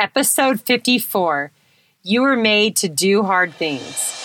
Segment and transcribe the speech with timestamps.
[0.00, 1.52] episode 54.
[2.02, 4.16] You were made to do hard things.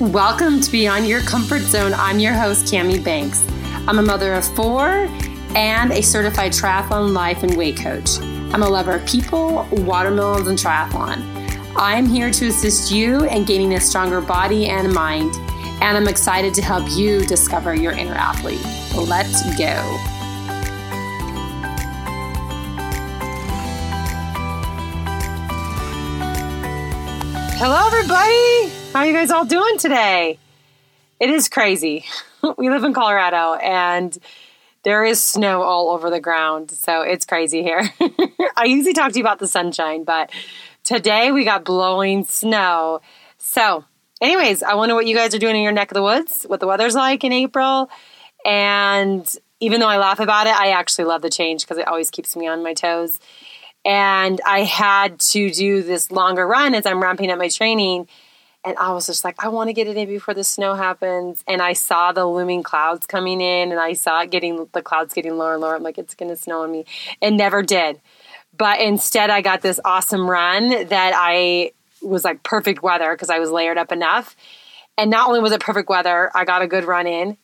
[0.00, 1.92] Welcome to Beyond Your Comfort Zone.
[1.94, 3.46] I'm your host, Cami Banks.
[3.86, 5.06] I'm a mother of four
[5.54, 8.18] and a certified triathlon life and weight coach.
[8.22, 11.22] I'm a lover of people, watermelons, and triathlon.
[11.76, 15.34] I'm here to assist you in gaining a stronger body and mind,
[15.80, 18.64] and I'm excited to help you discover your inner athlete.
[18.94, 19.98] Let's go.
[27.58, 28.70] Hello, everybody.
[28.92, 30.38] How are you guys all doing today?
[31.18, 32.04] It is crazy.
[32.58, 34.16] we live in Colorado and
[34.82, 36.70] there is snow all over the ground.
[36.70, 37.90] So it's crazy here.
[38.56, 40.30] I usually talk to you about the sunshine, but
[40.84, 43.00] today we got blowing snow.
[43.38, 43.84] So,
[44.20, 46.60] anyways, I wonder what you guys are doing in your neck of the woods, what
[46.60, 47.90] the weather's like in April.
[48.44, 49.30] And
[49.60, 52.36] even though I laugh about it, I actually love the change because it always keeps
[52.36, 53.18] me on my toes.
[53.84, 58.08] And I had to do this longer run as I'm ramping up my training
[58.66, 61.44] and I was just like, I want to get it in before the snow happens.
[61.46, 65.14] And I saw the looming clouds coming in, and I saw it getting the clouds
[65.14, 65.76] getting lower and lower.
[65.76, 66.84] I'm like, it's going to snow on me.
[67.20, 68.00] It never did.
[68.58, 71.72] But instead, I got this awesome run that I
[72.06, 74.36] was like perfect weather because I was layered up enough.
[74.98, 77.36] And not only was it perfect weather, I got a good run in.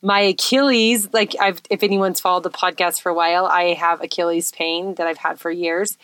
[0.00, 4.50] My Achilles, like I've, if anyone's followed the podcast for a while, I have Achilles
[4.52, 5.96] pain that I've had for years.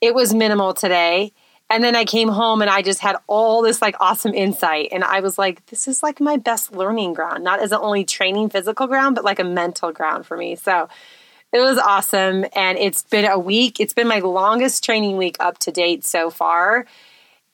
[0.00, 1.32] It was minimal today
[1.70, 4.90] and then I came home and I just had all this like awesome insight.
[4.92, 8.04] And I was like, this is like my best learning ground, not as an only
[8.04, 10.56] training physical ground, but like a mental ground for me.
[10.56, 10.88] So
[11.52, 12.44] it was awesome.
[12.54, 13.80] And it's been a week.
[13.80, 16.86] It's been my longest training week up to date so far.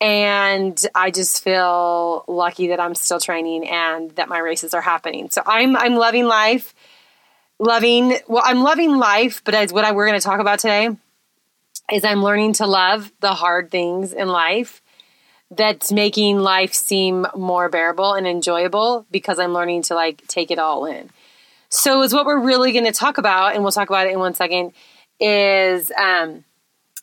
[0.01, 5.29] And I just feel lucky that I'm still training and that my races are happening.
[5.31, 6.75] So I'm I'm loving life.
[7.59, 10.89] Loving well, I'm loving life, but as what we're going to talk about today
[11.92, 14.80] is I'm learning to love the hard things in life
[15.51, 20.58] that's making life seem more bearable and enjoyable because I'm learning to like take it
[20.58, 21.11] all in.
[21.69, 24.19] So is what we're really going to talk about, and we'll talk about it in
[24.19, 24.73] one second.
[25.19, 26.45] Is um,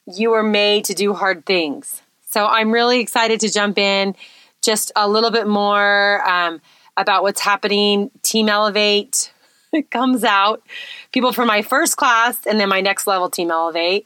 [0.07, 2.01] you were made to do hard things.
[2.27, 4.15] So I'm really excited to jump in
[4.61, 6.61] just a little bit more um,
[6.97, 8.11] about what's happening.
[8.21, 9.31] Team Elevate
[9.91, 10.61] comes out.
[11.13, 14.05] People from my first class and then my next level Team Elevate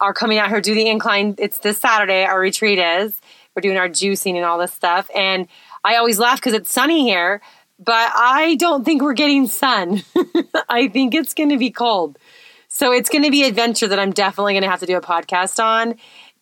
[0.00, 1.34] are coming out here do the incline.
[1.38, 2.24] It's this Saturday.
[2.24, 3.20] Our retreat is.
[3.54, 5.10] We're doing our juicing and all this stuff.
[5.14, 5.48] And
[5.82, 7.40] I always laugh because it's sunny here,
[7.78, 10.02] but I don't think we're getting sun.
[10.68, 12.18] I think it's going to be cold.
[12.68, 15.00] So it's going to be adventure that I'm definitely going to have to do a
[15.00, 15.94] podcast on.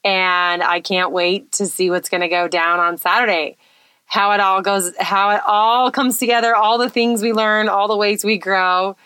[0.04, 3.56] And I can't wait to see what's going to go down on Saturday.
[4.04, 7.88] How it all goes, how it all comes together, all the things we learn, all
[7.88, 8.96] the ways we grow.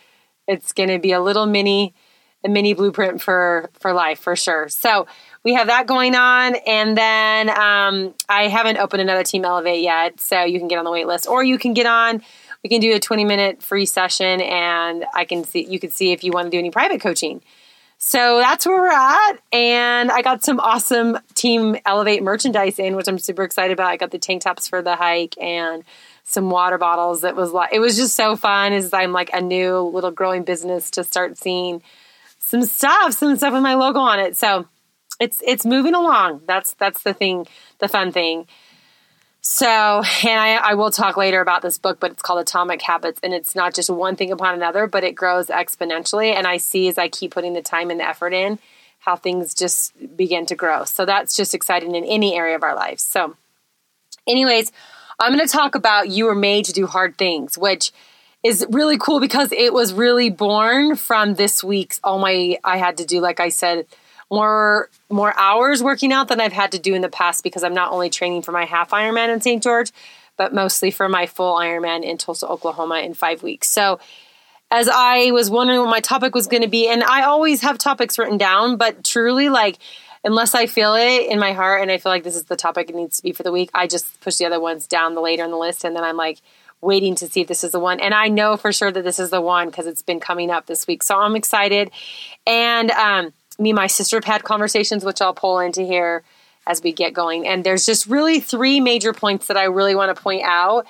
[0.48, 1.94] It's going to be a little mini
[2.44, 4.68] a mini blueprint for for life for sure.
[4.68, 5.06] So
[5.44, 10.20] we have that going on, and then um, I haven't opened another Team Elevate yet,
[10.20, 12.22] so you can get on the wait list, or you can get on.
[12.62, 16.12] We can do a twenty minute free session, and I can see you can see
[16.12, 17.42] if you want to do any private coaching.
[18.00, 23.08] So that's where we're at, and I got some awesome Team Elevate merchandise in, which
[23.08, 23.90] I'm super excited about.
[23.90, 25.82] I got the tank tops for the hike and
[26.22, 27.24] some water bottles.
[27.24, 28.72] It was like it was just so fun.
[28.72, 31.82] As I'm like a new little growing business to start seeing
[32.38, 34.36] some stuff, some stuff with my logo on it.
[34.36, 34.68] So
[35.18, 36.42] it's it's moving along.
[36.46, 37.48] That's that's the thing,
[37.80, 38.46] the fun thing.
[39.40, 43.20] So, and I, I will talk later about this book, but it's called Atomic Habits,
[43.22, 46.34] and it's not just one thing upon another, but it grows exponentially.
[46.34, 48.58] And I see as I keep putting the time and the effort in,
[48.98, 50.84] how things just begin to grow.
[50.84, 53.02] So that's just exciting in any area of our lives.
[53.02, 53.36] So,
[54.26, 54.72] anyways,
[55.18, 57.92] I'm going to talk about you were made to do hard things, which
[58.42, 62.98] is really cool because it was really born from this week's all my I had
[62.98, 63.86] to do like I said
[64.30, 67.74] more more hours working out than I've had to do in the past because I'm
[67.74, 69.62] not only training for my half Ironman in St.
[69.62, 69.90] George
[70.36, 73.68] but mostly for my full Ironman in Tulsa, Oklahoma in 5 weeks.
[73.68, 73.98] So
[74.70, 77.78] as I was wondering what my topic was going to be and I always have
[77.78, 79.78] topics written down but truly like
[80.24, 82.90] unless I feel it in my heart and I feel like this is the topic
[82.90, 85.20] it needs to be for the week, I just push the other ones down the
[85.20, 86.40] later in the list and then I'm like
[86.80, 88.00] waiting to see if this is the one.
[88.00, 90.66] And I know for sure that this is the one because it's been coming up
[90.66, 91.02] this week.
[91.02, 91.90] So I'm excited.
[92.46, 96.22] And um, me and my sister have had conversations, which I'll pull into here
[96.66, 97.46] as we get going.
[97.46, 100.86] And there's just really three major points that I really want to point out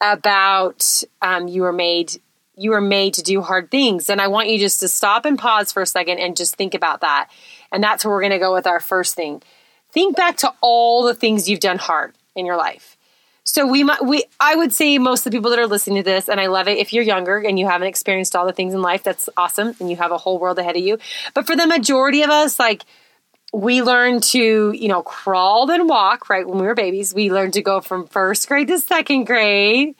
[0.00, 2.20] about um, you were made
[2.56, 4.08] you were made to do hard things.
[4.08, 6.74] And i want you just to stop and pause for a second and just think
[6.74, 7.28] about that.
[7.72, 9.42] And that's where we're going to go with our first thing.
[9.90, 12.96] Think back to all the things you've done hard in your life
[13.44, 16.28] So we we I would say most of the people that are listening to this,
[16.28, 16.78] and I love it.
[16.78, 19.90] If you're younger and you haven't experienced all the things in life, that's awesome, and
[19.90, 20.98] you have a whole world ahead of you.
[21.34, 22.84] But for the majority of us, like
[23.52, 26.48] we learned to, you know, crawl and walk, right?
[26.48, 29.94] When we were babies, we learned to go from first grade to second grade.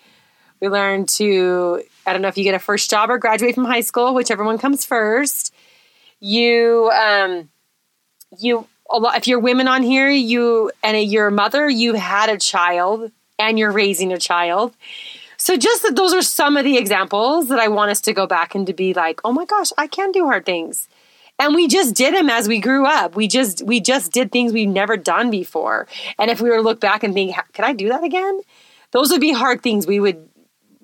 [0.60, 3.66] We learned to, I don't know if you get a first job or graduate from
[3.66, 5.54] high school, whichever one comes first.
[6.18, 7.48] You, um,
[8.38, 12.30] you, a lot, if you're women on here, you, and you're a mother, you had
[12.30, 13.12] a child
[13.48, 14.74] and you're raising a child.
[15.36, 18.26] So just that those are some of the examples that I want us to go
[18.26, 20.88] back and to be like, oh my gosh, I can do hard things.
[21.38, 23.16] And we just did them as we grew up.
[23.16, 25.88] We just we just did things we've never done before.
[26.18, 28.40] And if we were to look back and think, could I do that again?
[28.92, 29.86] Those would be hard things.
[29.86, 30.28] We would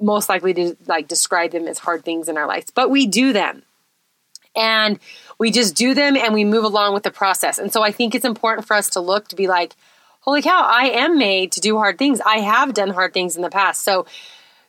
[0.00, 2.72] most likely to like describe them as hard things in our lives.
[2.74, 3.62] But we do them.
[4.56, 4.98] And
[5.38, 7.58] we just do them and we move along with the process.
[7.58, 9.76] And so I think it's important for us to look to be like,
[10.20, 12.20] holy cow, I am made to do hard things.
[12.20, 13.82] I have done hard things in the past.
[13.82, 14.06] So,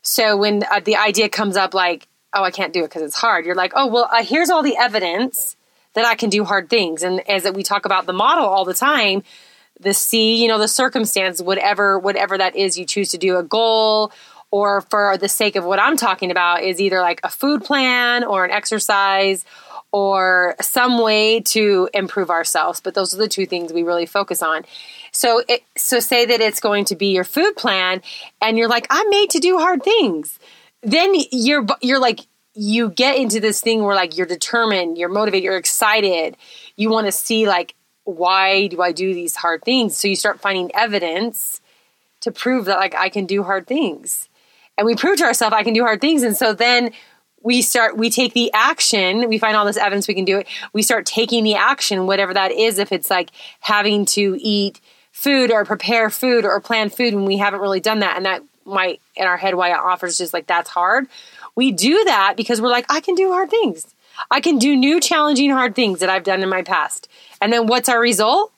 [0.02, 3.16] so when uh, the idea comes up, like, oh, I can't do it because it's
[3.16, 5.56] hard, you're like, oh, well, uh, here's all the evidence
[5.94, 7.04] that I can do hard things.
[7.04, 9.24] And as we talk about the model all the time,
[9.80, 13.44] the C, you know, the circumstance, whatever, whatever that is, you choose to do a
[13.44, 14.12] goal
[14.52, 18.24] or for the sake of what I'm talking about is either like a food plan
[18.24, 19.44] or an exercise
[19.92, 22.80] or some way to improve ourselves.
[22.80, 24.64] But those are the two things we really focus on.
[25.12, 28.02] So, it, so say that it's going to be your food plan,
[28.42, 30.40] and you're like, I'm made to do hard things.
[30.84, 32.22] Then you're you're like
[32.54, 36.36] you get into this thing where like you're determined, you're motivated, you're excited.
[36.76, 39.96] You want to see like why do I do these hard things?
[39.96, 41.62] So you start finding evidence
[42.22, 44.28] to prove that like I can do hard things.
[44.78, 46.92] And we prove to ourselves I can do hard things and so then
[47.44, 50.48] we start we take the action we find all this evidence we can do it
[50.74, 54.80] we start taking the action whatever that is if it's like having to eat
[55.22, 58.18] food or prepare food or plan food and we haven't really done that.
[58.18, 61.08] And that might in our head why it offers just like that's hard.
[61.56, 63.94] We do that because we're like i can do hard things.
[64.30, 67.08] I can do new challenging hard things that i've done in my past.
[67.40, 68.52] And then what's our result?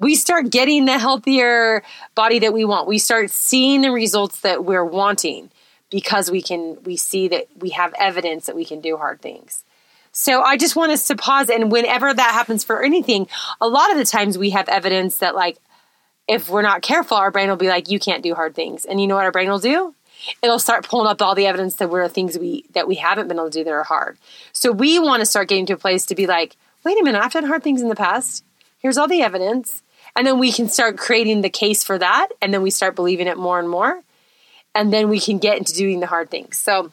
[0.00, 1.84] We start getting the healthier
[2.14, 2.88] body that we want.
[2.88, 5.50] We start seeing the results that we're wanting
[5.90, 9.64] because we can we see that we have evidence that we can do hard things.
[10.10, 13.28] So i just want us to pause and whenever that happens for anything
[13.60, 15.58] a lot of the times we have evidence that like
[16.30, 19.00] if we're not careful our brain will be like you can't do hard things and
[19.00, 19.94] you know what our brain will do
[20.42, 23.38] it'll start pulling up all the evidence that we're things we that we haven't been
[23.38, 24.16] able to do that are hard
[24.52, 27.22] so we want to start getting to a place to be like wait a minute
[27.22, 28.44] i've done hard things in the past
[28.78, 29.82] here's all the evidence
[30.16, 33.26] and then we can start creating the case for that and then we start believing
[33.26, 34.02] it more and more
[34.74, 36.56] and then we can get into doing the hard things.
[36.58, 36.92] So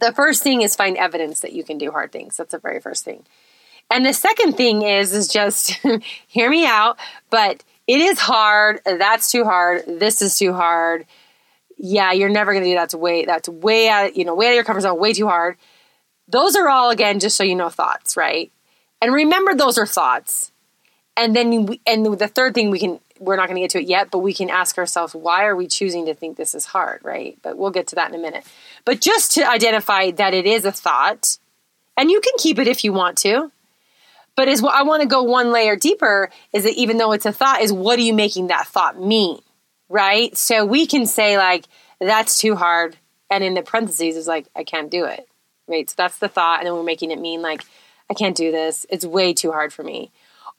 [0.00, 2.36] the first thing is find evidence that you can do hard things.
[2.36, 3.24] That's the very first thing.
[3.90, 5.78] And the second thing is is just
[6.26, 6.98] hear me out,
[7.30, 8.80] but it is hard.
[8.84, 9.84] That's too hard.
[9.86, 11.06] This is too hard.
[11.78, 12.82] Yeah, you're never going to do that.
[12.82, 15.26] That's way that's way out, you know, way out of your comfort zone, way too
[15.26, 15.56] hard.
[16.28, 18.52] Those are all again just so you know thoughts, right?
[19.00, 20.52] And remember those are thoughts.
[21.16, 23.78] And then we, and the third thing we can we're not going to get to
[23.78, 26.66] it yet, but we can ask ourselves, why are we choosing to think this is
[26.66, 27.38] hard, right?
[27.42, 28.44] But we'll get to that in a minute.
[28.84, 31.38] But just to identify that it is a thought,
[31.96, 33.52] and you can keep it if you want to.
[34.36, 37.26] But is what I want to go one layer deeper is that even though it's
[37.26, 39.40] a thought, is what are you making that thought mean,
[39.88, 40.36] right?
[40.36, 41.66] So we can say like
[42.00, 42.96] that's too hard,
[43.30, 45.28] and in the parentheses is like I can't do it,
[45.68, 45.88] right?
[45.88, 47.62] So that's the thought, and then we're making it mean like
[48.10, 48.86] I can't do this.
[48.88, 50.10] It's way too hard for me.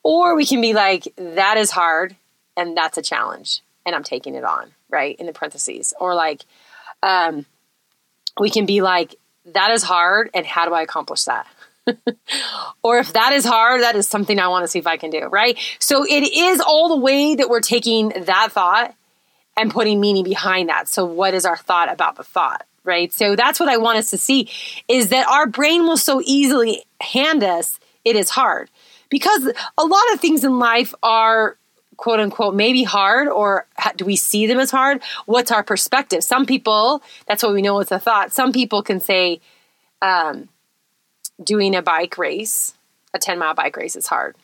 [0.03, 2.15] Or we can be like that is hard,
[2.55, 5.15] and that's a challenge and I'm taking it on, right?
[5.17, 5.93] In the parentheses.
[5.99, 6.43] Or like,
[7.01, 7.45] um,
[8.39, 9.15] we can be like,
[9.45, 11.47] that is hard, and how do I accomplish that?
[12.83, 15.09] Or if that is hard, that is something I want to see if I can
[15.09, 15.57] do, right?
[15.79, 18.95] So it is all the way that we're taking that thought
[19.57, 20.87] and putting meaning behind that.
[20.87, 23.11] So what is our thought about the thought, right?
[23.11, 24.49] So that's what I want us to see
[24.87, 28.69] is that our brain will so easily hand us it is hard
[29.09, 31.57] because a lot of things in life are
[31.97, 36.45] quote unquote maybe hard or do we see them as hard what's our perspective some
[36.45, 39.39] people that's what we know it's a thought some people can say
[40.01, 40.49] um,
[41.41, 42.73] doing a bike race
[43.13, 44.35] a 10 mile bike race is hard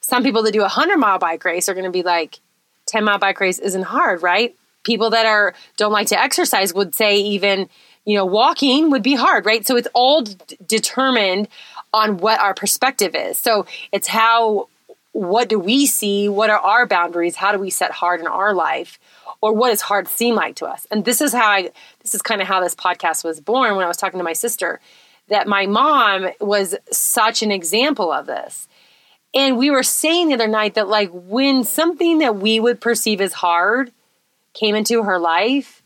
[0.00, 2.40] some people that do a 100 mile bike race are going to be like
[2.86, 4.54] 10 mile bike race isn't hard right
[4.84, 7.68] people that are don't like to exercise would say even
[8.04, 11.48] you know walking would be hard right so it's all d- determined
[11.92, 14.68] on what our perspective is so it's how
[15.16, 16.28] what do we see?
[16.28, 17.36] What are our boundaries?
[17.36, 18.98] How do we set hard in our life?
[19.40, 20.86] Or what does hard seem like to us?
[20.90, 21.70] And this is how I,
[22.02, 24.34] this is kind of how this podcast was born when I was talking to my
[24.34, 24.78] sister,
[25.28, 28.68] that my mom was such an example of this.
[29.34, 33.20] And we were saying the other night that, like, when something that we would perceive
[33.20, 33.92] as hard
[34.54, 35.82] came into her life,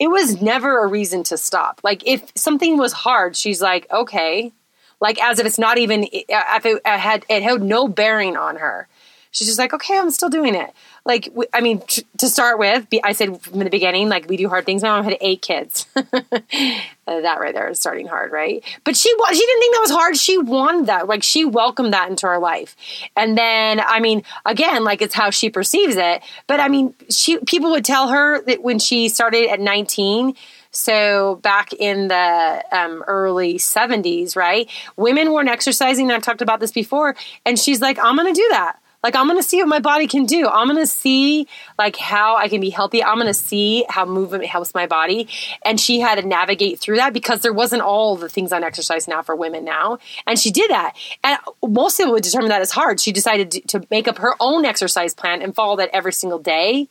[0.00, 1.80] it was never a reason to stop.
[1.84, 4.52] Like if something was hard, she's like, okay,
[4.98, 8.88] like as if it's not even if it had it had no bearing on her.
[9.30, 11.82] She's just like, okay, I'm still doing it like I mean,
[12.18, 14.82] to start with, I said from the beginning, like we do hard things.
[14.82, 15.86] My mom had eight kids.
[15.94, 18.62] that right there is starting hard, right?
[18.84, 20.16] But she she didn't think that was hard.
[20.16, 22.76] She wanted that, like she welcomed that into her life.
[23.16, 26.22] And then, I mean, again, like it's how she perceives it.
[26.46, 30.34] But I mean, she people would tell her that when she started at 19.
[30.72, 34.70] So back in the um, early 70s, right?
[34.96, 36.12] Women weren't exercising.
[36.12, 37.16] I've talked about this before.
[37.44, 38.79] And she's like, I'm going to do that.
[39.02, 40.46] Like I'm to see what my body can do.
[40.48, 41.46] I'm to see
[41.78, 43.02] like how I can be healthy.
[43.02, 45.28] I'm to see how movement helps my body.
[45.64, 49.08] And she had to navigate through that because there wasn't all the things on exercise
[49.08, 49.98] now for women now.
[50.26, 50.94] And she did that.
[51.24, 53.00] And most people would determine that as hard.
[53.00, 56.88] She decided to make up her own exercise plan and follow that every single day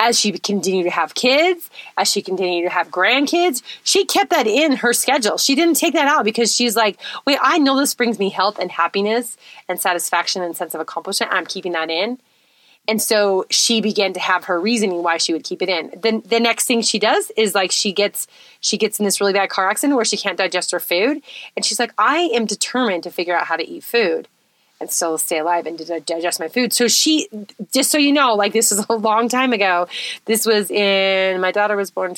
[0.00, 4.46] as she continued to have kids, as she continued to have grandkids, she kept that
[4.46, 5.38] in her schedule.
[5.38, 8.58] She didn't take that out because she's like, wait, I know this brings me health
[8.58, 9.36] and happiness
[9.68, 11.32] and satisfaction and sense of accomplishment.
[11.32, 12.18] I'm keeping that in.
[12.86, 15.92] And so she began to have her reasoning why she would keep it in.
[16.00, 18.26] Then the next thing she does is like she gets
[18.60, 21.22] she gets in this really bad car accident where she can't digest her food.
[21.54, 24.26] And she's like, I am determined to figure out how to eat food
[24.80, 26.72] and still stay alive and digest my food.
[26.72, 27.28] So she,
[27.72, 29.88] just so you know, like this is a long time ago.
[30.24, 32.14] This was in my daughter was born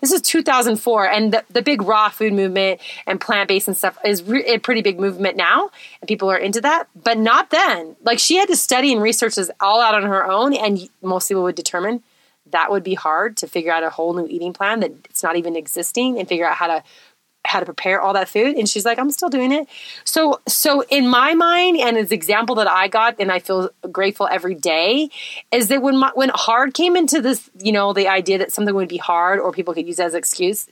[0.00, 3.98] This is 2004, and the, the big raw food movement and plant based and stuff
[4.04, 6.88] is re- a pretty big movement now, and people are into that.
[6.94, 7.96] But not then.
[8.02, 11.28] Like she had to study and research this all out on her own, and most
[11.28, 12.02] people would determine
[12.52, 15.36] that would be hard to figure out a whole new eating plan that it's not
[15.36, 16.82] even existing and figure out how to
[17.44, 19.66] how to prepare all that food and she's like i'm still doing it.
[20.04, 24.28] So so in my mind and as example that i got and i feel grateful
[24.30, 25.08] every day
[25.50, 28.74] is that when my, when hard came into this you know the idea that something
[28.74, 30.68] would be hard or people could use as excuse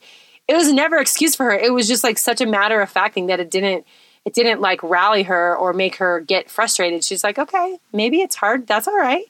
[0.49, 1.55] it was never excuse for her.
[1.55, 3.87] It was just like such a matter of fact thing that it didn't
[4.25, 7.05] it didn't like rally her or make her get frustrated.
[7.05, 8.67] She's like okay maybe it's hard.
[8.67, 9.27] That's all right.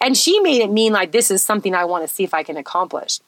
[0.00, 2.42] And she made it mean like this is something i want to see if i
[2.44, 3.20] can accomplish.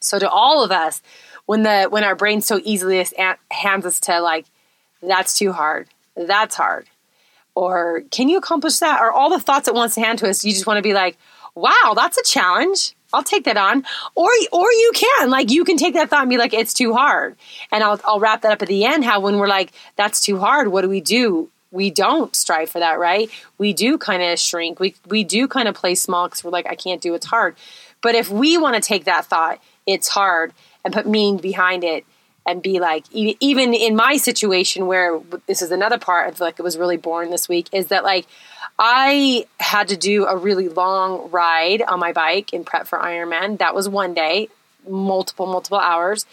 [0.00, 1.02] So to all of us
[1.46, 3.04] when the when our brain so easily
[3.50, 4.46] hands us to like
[5.02, 6.86] that's too hard that's hard
[7.54, 10.44] or can you accomplish that or all the thoughts it wants to hand to us
[10.44, 11.16] you just want to be like
[11.54, 13.84] wow that's a challenge I'll take that on.
[14.14, 16.94] Or or you can like you can take that thought and be like it's too
[16.94, 17.36] hard.
[17.70, 20.38] And I'll I'll wrap that up at the end how when we're like that's too
[20.38, 21.50] hard, what do we do?
[21.70, 23.30] We don't strive for that, right?
[23.58, 24.80] We do kind of shrink.
[24.80, 27.56] We we do kind of play small cuz we're like I can't do it's hard.
[28.00, 30.52] But if we want to take that thought, it's hard
[30.84, 32.04] and put meaning behind it
[32.44, 36.58] and be like even in my situation where this is another part i feel like
[36.58, 38.26] it was really born this week is that like
[38.78, 43.58] i had to do a really long ride on my bike in prep for ironman.
[43.58, 44.48] That was one day
[44.88, 46.26] multiple multiple hours.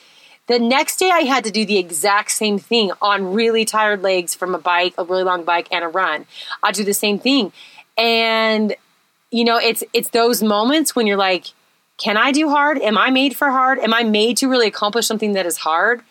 [0.47, 4.33] The next day i had to do the exact same thing on really tired legs
[4.33, 6.25] from a bike a really long bike and a run.
[6.63, 7.51] I do the same thing.
[7.97, 8.75] And
[9.31, 11.47] you know it's it's those moments when you're like
[11.99, 12.79] can I do hard?
[12.79, 13.77] Am I made for hard?
[13.79, 16.01] Am I made to really accomplish something that is hard?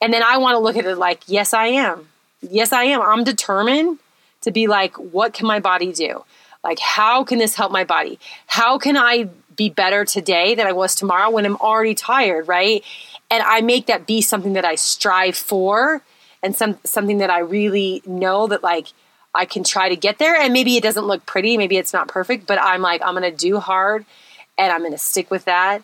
[0.00, 2.08] And then I want to look at it like, yes, I am.
[2.40, 3.02] Yes, I am.
[3.02, 3.98] I'm determined
[4.42, 6.24] to be like, what can my body do?
[6.62, 8.18] Like, how can this help my body?
[8.46, 12.84] How can I be better today than I was tomorrow when I'm already tired, right?
[13.30, 16.02] And I make that be something that I strive for
[16.42, 18.88] and some something that I really know that like
[19.34, 20.36] I can try to get there.
[20.36, 23.32] And maybe it doesn't look pretty, maybe it's not perfect, but I'm like, I'm gonna
[23.32, 24.04] do hard
[24.58, 25.82] and I'm going to stick with that.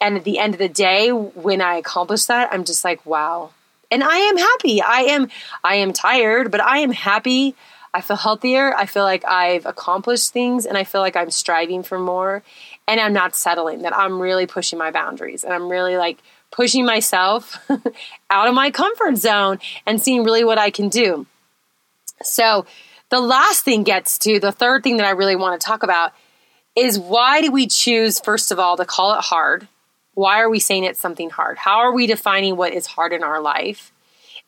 [0.00, 3.50] And at the end of the day, when I accomplish that, I'm just like, wow.
[3.90, 4.82] And I am happy.
[4.82, 5.28] I am
[5.62, 7.54] I am tired, but I am happy.
[7.94, 8.74] I feel healthier.
[8.74, 12.42] I feel like I've accomplished things and I feel like I'm striving for more
[12.88, 13.82] and I'm not settling.
[13.82, 16.18] That I'm really pushing my boundaries and I'm really like
[16.50, 17.58] pushing myself
[18.30, 21.26] out of my comfort zone and seeing really what I can do.
[22.22, 22.66] So,
[23.10, 26.12] the last thing gets to the third thing that I really want to talk about
[26.76, 29.68] is why do we choose, first of all, to call it hard?
[30.14, 31.58] Why are we saying it's something hard?
[31.58, 33.92] How are we defining what is hard in our life?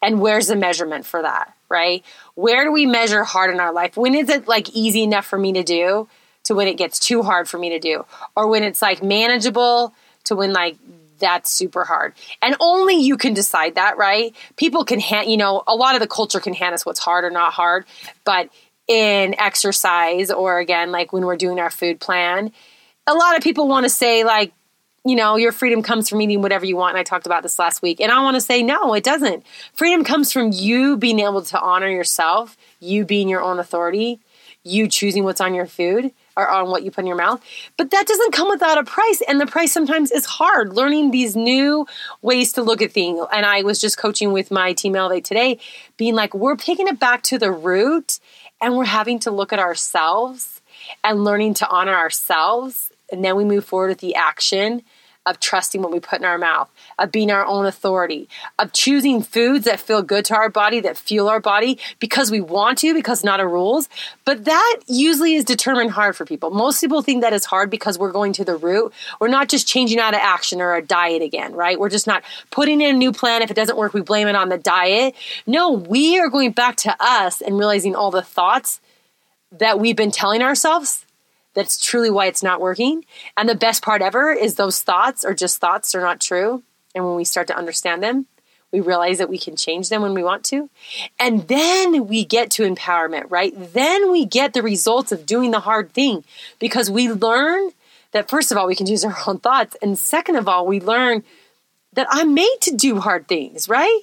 [0.02, 2.04] And where's the measurement for that, right?
[2.34, 3.96] Where do we measure hard in our life?
[3.96, 6.08] When is it like easy enough for me to do
[6.44, 8.04] to when it gets too hard for me to do?
[8.36, 10.76] Or when it's like manageable to when like
[11.18, 12.12] that's super hard.
[12.42, 14.34] And only you can decide that, right?
[14.56, 17.24] People can hand, you know, a lot of the culture can hand us what's hard
[17.24, 17.86] or not hard,
[18.24, 18.50] but
[18.86, 22.52] in exercise or again like when we're doing our food plan
[23.06, 24.52] a lot of people want to say like
[25.06, 27.58] you know your freedom comes from eating whatever you want and i talked about this
[27.58, 31.18] last week and i want to say no it doesn't freedom comes from you being
[31.18, 34.20] able to honor yourself you being your own authority
[34.64, 37.44] you choosing what's on your food or on what you put in your mouth.
[37.76, 39.22] But that doesn't come without a price.
[39.28, 41.86] And the price sometimes is hard learning these new
[42.22, 43.20] ways to look at things.
[43.30, 45.58] And I was just coaching with my team Elevate today,
[45.96, 48.18] being like, we're taking it back to the root
[48.60, 50.62] and we're having to look at ourselves
[51.02, 52.90] and learning to honor ourselves.
[53.10, 54.82] And then we move forward with the action
[55.26, 58.28] of trusting what we put in our mouth, of being our own authority,
[58.58, 62.40] of choosing foods that feel good to our body, that fuel our body because we
[62.40, 63.88] want to, because not a rules.
[64.24, 66.50] But that usually is determined hard for people.
[66.50, 68.92] Most people think that is hard because we're going to the root.
[69.20, 71.78] We're not just changing out of action or a diet again, right?
[71.78, 73.42] We're just not putting in a new plan.
[73.42, 75.14] If it doesn't work, we blame it on the diet.
[75.46, 78.80] No, we are going back to us and realizing all the thoughts
[79.52, 81.04] that we've been telling ourselves
[81.54, 83.04] that's truly why it's not working.
[83.36, 86.62] And the best part ever is those thoughts are just thoughts, they're not true.
[86.94, 88.26] And when we start to understand them,
[88.72, 90.68] we realize that we can change them when we want to.
[91.18, 93.54] And then we get to empowerment, right?
[93.72, 96.24] Then we get the results of doing the hard thing
[96.58, 97.70] because we learn
[98.10, 99.76] that, first of all, we can choose our own thoughts.
[99.80, 101.22] And second of all, we learn
[101.92, 104.00] that I'm made to do hard things, right?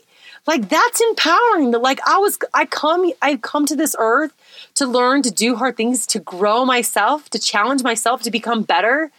[0.48, 1.72] Like that's empowering.
[1.72, 4.34] Like I was, I come, I come to this earth
[4.76, 9.12] to learn to do hard things, to grow myself, to challenge myself, to become better,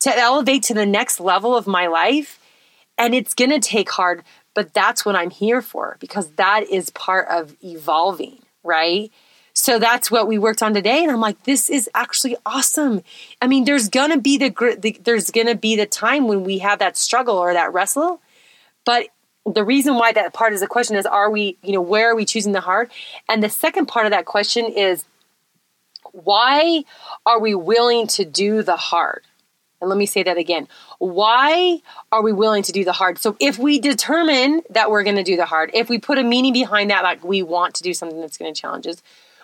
[0.00, 2.40] to elevate to the next level of my life.
[2.98, 4.22] And it's to take hard,
[4.54, 9.10] but that's what I'm here for because that is part of evolving, right?
[9.52, 13.02] So that's what we worked on today and I'm like this is actually awesome.
[13.40, 14.50] I mean there's to be the,
[14.80, 18.20] the there's to be the time when we have that struggle or that wrestle,
[18.84, 19.08] but
[19.46, 22.16] the reason why that part is a question is are we, you know, where are
[22.16, 22.90] we choosing the hard?
[23.28, 25.04] And the second part of that question is
[26.12, 26.84] why
[27.26, 29.22] are we willing to do the hard?
[29.80, 30.68] And let me say that again.
[30.98, 33.18] Why are we willing to do the hard?
[33.18, 36.22] So if we determine that we're going to do the hard, if we put a
[36.22, 39.02] meaning behind that, like we want to do something that's going to challenge us,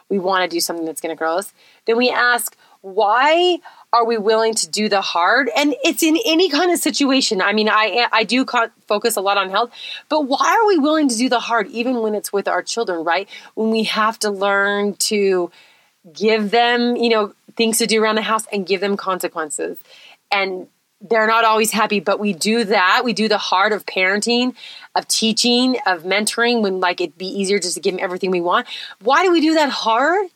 [0.09, 1.52] we want to do something that's going to grow us,
[1.87, 3.59] then we ask, why
[3.92, 5.50] are we willing to do the hard?
[5.56, 7.42] And it's in any kind of situation.
[7.42, 8.47] I mean, I I do
[8.87, 9.73] focus a lot on health,
[10.09, 13.04] but why are we willing to do the hard even when it's with our children,
[13.04, 13.28] right?
[13.54, 15.50] When we have to learn to
[16.12, 19.79] give them, you know, things to do around the house and give them consequences.
[20.31, 20.68] And
[21.00, 23.03] they're not always happy, but we do that.
[23.05, 24.55] We do the hard of parenting,
[24.94, 28.40] of teaching, of mentoring when like it'd be easier just to give them everything we
[28.40, 28.66] want.
[29.00, 30.29] Why do we do that hard?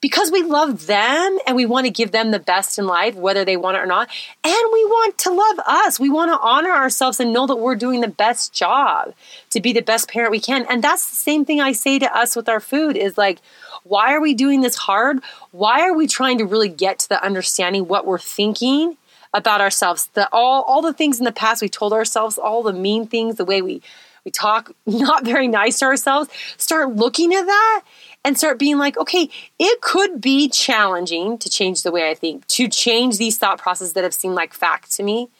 [0.00, 3.44] Because we love them and we want to give them the best in life, whether
[3.44, 4.08] they want it or not.
[4.44, 5.98] And we want to love us.
[5.98, 9.14] We want to honor ourselves and know that we're doing the best job
[9.50, 10.66] to be the best parent we can.
[10.70, 13.40] And that's the same thing I say to us with our food is like,
[13.82, 15.20] why are we doing this hard?
[15.50, 18.96] Why are we trying to really get to the understanding what we're thinking
[19.34, 20.08] about ourselves?
[20.14, 23.36] The all all the things in the past we told ourselves, all the mean things,
[23.36, 23.82] the way we
[24.24, 27.82] we talk not very nice to ourselves, start looking at that
[28.28, 32.46] and start being like, okay, it could be challenging to change the way I think,
[32.48, 35.30] to change these thought processes that have seemed like fact to me.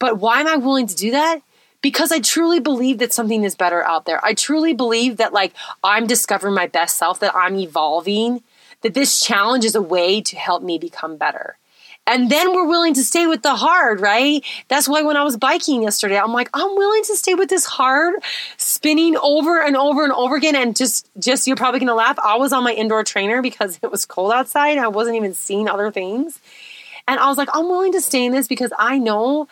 [0.00, 1.40] But why am I willing to do that?
[1.82, 4.22] Because I truly believe that something is better out there.
[4.24, 8.42] I truly believe that like I'm discovering my best self, that I'm evolving,
[8.82, 11.58] that this challenge is a way to help me become better.
[12.10, 14.44] And then we're willing to stay with the hard, right?
[14.66, 17.64] That's why when I was biking yesterday, I'm like, I'm willing to stay with this
[17.64, 18.14] hard,
[18.56, 20.56] spinning over and over and over again.
[20.56, 22.18] And just, just you're probably gonna laugh.
[22.18, 24.76] I was on my indoor trainer because it was cold outside.
[24.76, 26.40] I wasn't even seeing other things.
[27.06, 29.46] And I was like, I'm willing to stay in this because I know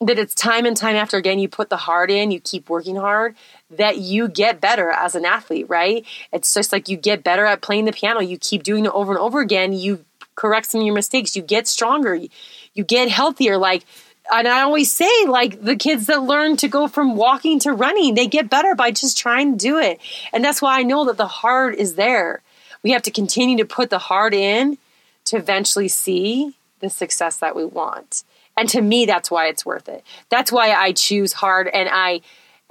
[0.00, 2.96] that it's time and time after again, you put the hard in, you keep working
[2.96, 3.36] hard,
[3.70, 6.06] that you get better as an athlete, right?
[6.32, 8.20] It's just like you get better at playing the piano.
[8.20, 9.72] You keep doing it over and over again.
[9.74, 10.04] You
[10.38, 11.34] correct some of your mistakes.
[11.34, 12.14] You get stronger.
[12.14, 12.28] You,
[12.72, 13.58] you get healthier.
[13.58, 13.84] Like,
[14.32, 18.14] and I always say, like, the kids that learn to go from walking to running,
[18.14, 19.98] they get better by just trying to do it.
[20.32, 22.42] And that's why I know that the hard is there.
[22.84, 24.78] We have to continue to put the hard in
[25.24, 28.22] to eventually see the success that we want.
[28.56, 30.04] And to me, that's why it's worth it.
[30.28, 31.66] That's why I choose hard.
[31.66, 32.20] And I,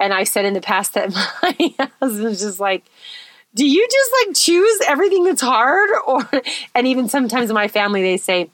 [0.00, 2.84] and I said in the past that my husband's just like,
[3.54, 6.28] do you just like choose everything that's hard or
[6.74, 8.50] and even sometimes in my family they say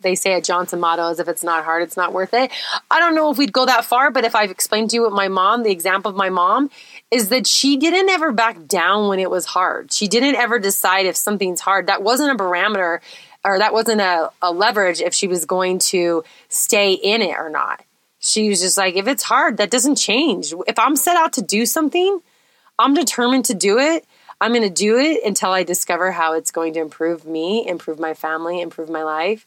[0.00, 2.50] they say a Johnson motto is if it's not hard, it's not worth it.
[2.90, 5.12] I don't know if we'd go that far, but if I've explained to you what
[5.12, 6.70] my mom, the example of my mom,
[7.10, 9.92] is that she didn't ever back down when it was hard.
[9.92, 11.86] She didn't ever decide if something's hard.
[11.86, 13.00] That wasn't a barometer
[13.44, 17.50] or that wasn't a, a leverage if she was going to stay in it or
[17.50, 17.82] not.
[18.20, 20.52] She was just like, if it's hard, that doesn't change.
[20.66, 22.20] If I'm set out to do something,
[22.78, 24.06] I'm determined to do it.
[24.40, 27.98] I'm going to do it until I discover how it's going to improve me, improve
[27.98, 29.46] my family, improve my life.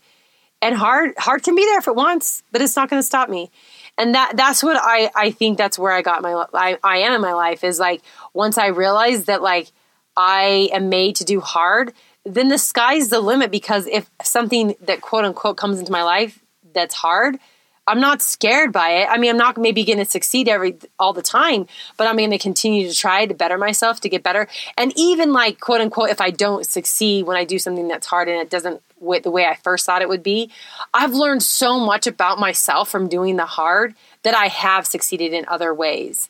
[0.62, 3.30] And hard hard can be there if it wants, but it's not going to stop
[3.30, 3.50] me.
[3.98, 7.13] And that that's what I I think that's where I got my I, I am
[7.13, 8.02] in my life is like
[8.34, 9.72] once I realized that like
[10.15, 11.94] I am made to do hard,
[12.26, 16.44] then the sky's the limit because if something that quote unquote comes into my life
[16.74, 17.39] that's hard,
[17.88, 19.08] I'm not scared by it.
[19.10, 21.67] I mean, I'm not maybe going to succeed every all the time,
[21.98, 24.48] but I'm going to continue to try to better myself to get better.
[24.78, 28.28] And even like quote unquote, if I don't succeed when I do something that's hard
[28.28, 30.52] and it doesn't with the way I first thought it would be,
[30.94, 35.46] I've learned so much about myself from doing the hard that I have succeeded in
[35.48, 36.30] other ways.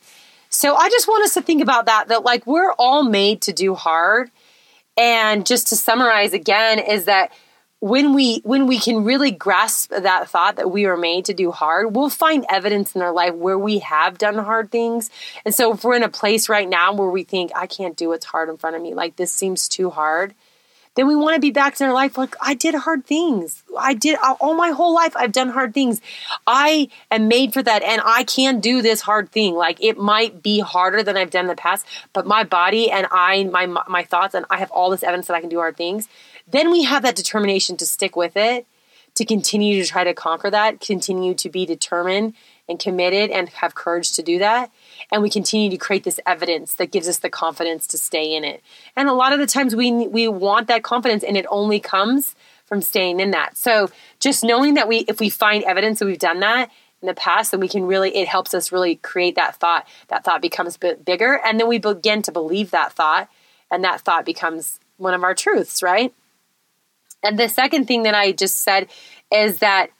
[0.50, 2.08] So I just want us to think about that.
[2.08, 4.32] That like we're all made to do hard,
[4.98, 7.32] and just to summarize again, is that
[7.82, 11.50] when we when we can really grasp that thought that we are made to do
[11.50, 15.10] hard we'll find evidence in our life where we have done hard things.
[15.44, 18.10] And so if we're in a place right now where we think i can't do
[18.10, 18.94] what's hard in front of me.
[18.94, 20.34] Like this seems too hard
[20.94, 23.64] then we want to be back in our life like i did hard things.
[23.76, 26.02] I did all my whole life i've done hard things.
[26.46, 29.56] I am made for that and i can do this hard thing.
[29.56, 33.08] Like it might be harder than i've done in the past but my body and
[33.10, 35.76] i my my thoughts and i have all this evidence that i can do hard
[35.76, 36.08] things
[36.52, 38.66] then we have that determination to stick with it,
[39.16, 42.34] to continue to try to conquer that, continue to be determined
[42.70, 44.72] and committed and have courage to do that.
[45.12, 48.44] And we continue to create this evidence that gives us the confidence to stay in
[48.44, 48.64] it.
[48.96, 52.36] And a lot of the times we we want that confidence and it only comes
[52.66, 53.58] from staying in that.
[53.58, 57.14] So just knowing that we if we find evidence that we've done that in the
[57.14, 59.86] past, then we can really it helps us really create that thought.
[60.08, 63.30] That thought becomes bigger and then we begin to believe that thought
[63.70, 66.14] and that thought becomes one of our truths, right?
[67.24, 68.88] And the second thing that I just said
[69.32, 69.92] is that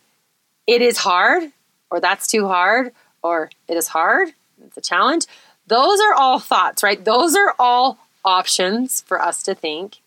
[0.68, 1.52] it is hard,
[1.90, 2.92] or that's too hard,
[3.24, 4.30] or it is hard,
[4.64, 5.26] it's a challenge.
[5.68, 7.04] Those are all thoughts, right?
[7.04, 9.98] Those are all options for us to think.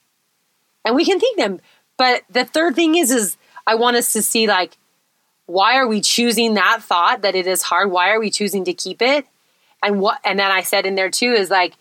[0.85, 1.61] And we can think them.
[1.97, 4.77] But the third thing is is I want us to see like
[5.47, 7.91] why are we choosing that thought that it is hard?
[7.91, 9.27] Why are we choosing to keep it?
[9.83, 11.75] And what and then I said in there too is like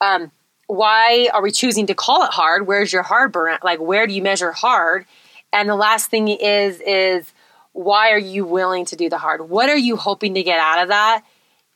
[0.00, 0.30] um
[0.68, 2.66] why are we choosing to call it hard?
[2.66, 3.58] Where's your hard burn?
[3.62, 5.06] Like, where do you measure hard?
[5.52, 7.32] And the last thing is, is
[7.72, 9.48] why are you willing to do the hard?
[9.48, 11.24] What are you hoping to get out of that?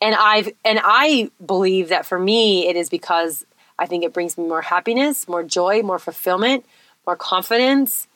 [0.02, 3.46] And I've, and I believe that for me, it is because
[3.78, 6.66] I think it brings me more happiness, more joy, more fulfillment,
[7.07, 8.09] more confidence,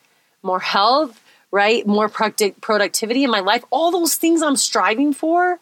[0.43, 1.87] more health, right?
[1.87, 3.63] More product- productivity in my life.
[3.71, 5.59] All those things I'm striving for.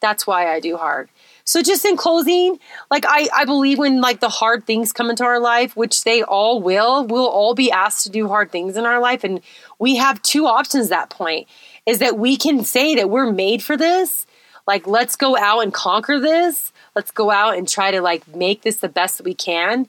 [0.00, 1.08] That's why I do hard.
[1.48, 2.58] So just in closing,
[2.90, 6.22] like I, I believe when like the hard things come into our life, which they
[6.22, 9.24] all will, we'll all be asked to do hard things in our life.
[9.24, 9.40] And
[9.78, 11.48] we have two options at that point
[11.86, 14.26] is that we can say that we're made for this.
[14.66, 16.70] Like, let's go out and conquer this.
[16.94, 19.88] Let's go out and try to like make this the best that we can.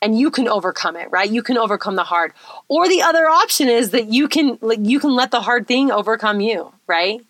[0.00, 1.30] And you can overcome it, right?
[1.30, 2.32] You can overcome the hard.
[2.68, 5.90] Or the other option is that you can like you can let the hard thing
[5.90, 7.20] overcome you, right?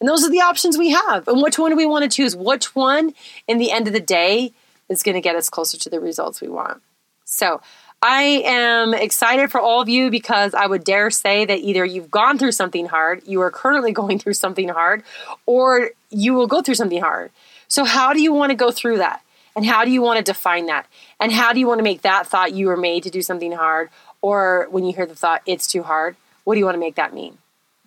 [0.00, 1.26] And those are the options we have.
[1.26, 2.36] And which one do we want to choose?
[2.36, 3.14] Which one,
[3.48, 4.52] in the end of the day,
[4.88, 6.82] is going to get us closer to the results we want?
[7.24, 7.60] So,
[8.02, 12.10] I am excited for all of you because I would dare say that either you've
[12.10, 15.02] gone through something hard, you are currently going through something hard,
[15.46, 17.30] or you will go through something hard.
[17.68, 19.22] So, how do you want to go through that?
[19.56, 20.86] And how do you want to define that?
[21.18, 23.52] And how do you want to make that thought you were made to do something
[23.52, 23.88] hard?
[24.20, 26.96] Or when you hear the thought, it's too hard, what do you want to make
[26.96, 27.38] that mean?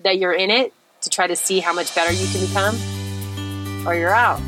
[0.04, 3.96] That you're in it to try to see how much better you can become, or
[3.96, 4.40] you're out.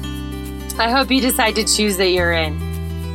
[0.80, 2.58] I hope you decide to choose that you're in,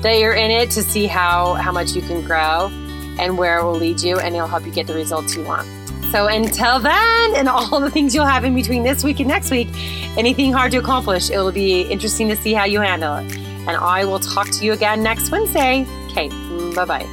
[0.03, 2.71] that you're in it to see how, how much you can grow
[3.19, 5.67] and where it will lead you, and it'll help you get the results you want.
[6.13, 9.51] So until then, and all the things you'll have in between this week and next
[9.51, 9.69] week,
[10.17, 13.37] anything hard to accomplish, it'll be interesting to see how you handle it.
[13.37, 15.85] And I will talk to you again next Wednesday.
[16.11, 16.29] Okay,
[16.75, 17.07] bye bye.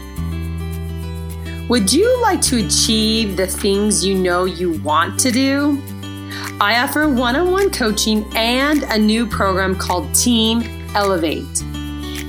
[1.69, 5.81] Would you like to achieve the things you know you want to do?
[6.59, 10.61] I offer one on one coaching and a new program called Team
[10.95, 11.63] Elevate.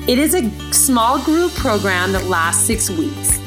[0.09, 3.39] It is a small group program that lasts six weeks.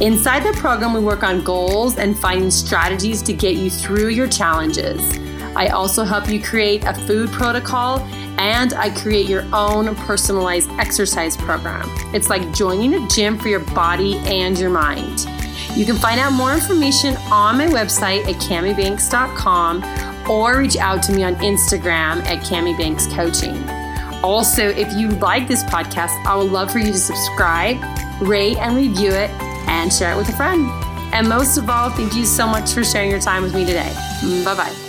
[0.00, 4.28] Inside the program, we work on goals and finding strategies to get you through your
[4.28, 5.00] challenges.
[5.56, 8.00] I also help you create a food protocol
[8.38, 11.88] and I create your own personalized exercise program.
[12.12, 15.26] It's like joining a gym for your body and your mind.
[15.76, 21.12] You can find out more information on my website at camibanks.com or reach out to
[21.12, 23.62] me on Instagram at Cami Banks Coaching.
[24.22, 27.76] Also, if you like this podcast, I would love for you to subscribe,
[28.22, 29.30] rate, and review it,
[29.68, 30.70] and share it with a friend.
[31.12, 33.92] And most of all, thank you so much for sharing your time with me today.
[34.44, 34.83] Bye bye.